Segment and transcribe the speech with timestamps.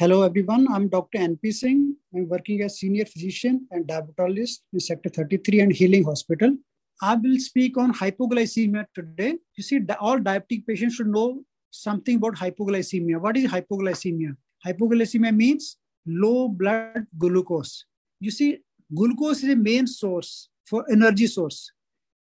[0.00, 1.18] Hello everyone, I'm Dr.
[1.18, 1.94] NP Singh.
[2.14, 6.56] I'm working as senior physician and diabetologist in Sector 33 and Healing Hospital.
[7.02, 9.34] I will speak on hypoglycemia today.
[9.58, 13.20] You see, all diabetic patients should know something about hypoglycemia.
[13.20, 14.34] What is hypoglycemia?
[14.66, 17.84] Hypoglycemia means low blood glucose.
[18.20, 18.60] You see,
[18.94, 21.70] glucose is a main source for energy source.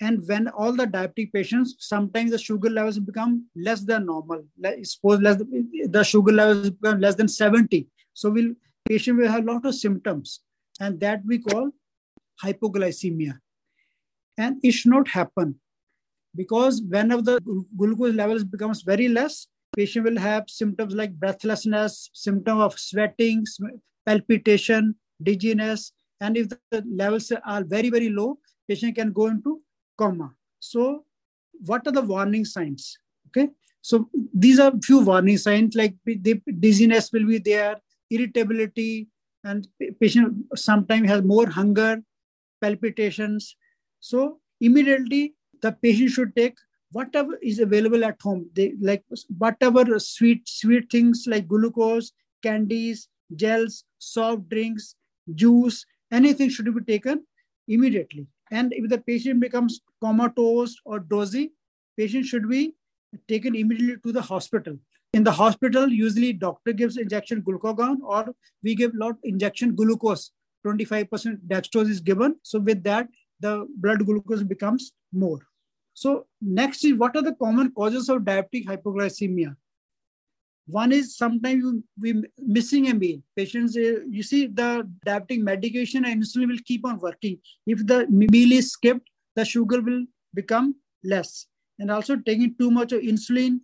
[0.00, 4.44] And when all the diabetic patients, sometimes the sugar levels become less than normal.
[4.82, 7.88] Suppose less, the sugar levels become less than 70.
[8.12, 8.52] So will
[8.86, 10.40] patient will have a lot of symptoms.
[10.80, 11.70] And that we call
[12.44, 13.38] hypoglycemia.
[14.36, 15.58] And it should not happen
[16.34, 22.60] because whenever the glucose levels becomes very less, patient will have symptoms like breathlessness, symptom
[22.60, 23.44] of sweating,
[24.04, 25.92] palpitation, dizziness.
[26.20, 28.38] And if the levels are very, very low,
[28.68, 29.62] patient can go into
[29.96, 30.32] coma.
[30.60, 31.04] So
[31.64, 32.98] what are the warning signs?
[33.28, 33.50] Okay.
[33.82, 37.76] So these are few warning signs like the dizziness will be there,
[38.10, 39.08] irritability,
[39.44, 39.68] and
[40.00, 42.02] patient sometimes has more hunger,
[42.60, 43.56] palpitations.
[44.00, 46.56] So immediately the patient should take
[46.92, 48.50] whatever is available at home.
[48.54, 49.04] They like
[49.38, 54.96] whatever sweet sweet things like glucose, candies, gels, soft drinks,
[55.34, 57.24] juice, anything should be taken
[57.68, 58.26] immediately.
[58.50, 61.52] And if the patient becomes comatose or dozy,
[61.96, 62.74] patient should be
[63.28, 64.76] taken immediately to the hospital.
[65.14, 70.30] In the hospital, usually doctor gives injection glucagon or we give lot injection glucose.
[70.66, 72.36] 25% dextrose is given.
[72.42, 73.08] So with that,
[73.40, 75.40] the blood glucose becomes more.
[75.94, 79.56] So next is what are the common causes of diabetic hypoglycemia?
[80.66, 83.20] One is sometimes we missing a meal.
[83.36, 87.38] Patients, uh, you see, the diabetic medication and insulin will keep on working.
[87.66, 91.46] If the meal is skipped, the sugar will become less.
[91.78, 93.60] And also taking too much of insulin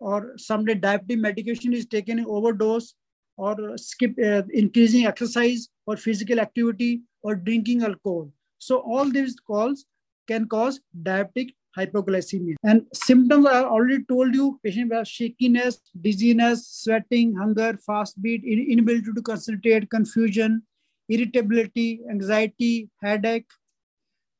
[0.00, 2.94] or someday diabetic medication is taken in overdose
[3.36, 8.32] or skip uh, increasing exercise or physical activity or drinking alcohol.
[8.58, 9.84] So all these calls
[10.26, 12.54] can cause diabetic hypoglycemia.
[12.62, 19.12] And symptoms I already told you, patient have shakiness, dizziness, sweating, hunger, fast beat, inability
[19.14, 20.62] to concentrate, confusion,
[21.08, 23.50] irritability, anxiety, headache.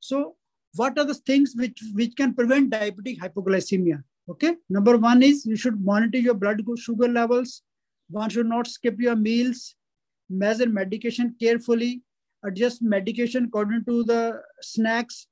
[0.01, 0.37] So
[0.75, 4.03] what are the things which, which can prevent diabetic hypoglycemia?
[4.29, 7.63] Okay, number one is you should monitor your blood sugar levels.
[8.09, 9.75] One should not skip your meals,
[10.31, 12.03] measure medication carefully,
[12.45, 15.27] adjust medication according to the snacks,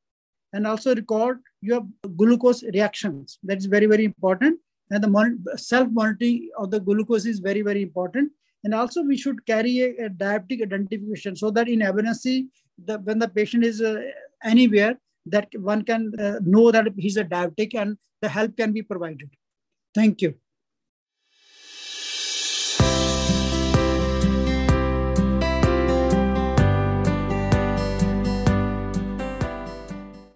[0.52, 3.38] and also record your glucose reactions.
[3.42, 4.58] That is very, very important.
[4.90, 8.32] And the self-monitoring of the glucose is very, very important.
[8.64, 12.48] And also we should carry a, a diabetic identification so that in emergency,
[12.84, 14.02] the, when the patient is uh,
[14.42, 18.82] anywhere, that one can uh, know that he's a diabetic and the help can be
[18.82, 19.30] provided.
[19.94, 20.34] Thank you.